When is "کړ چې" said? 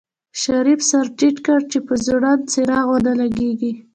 1.45-1.79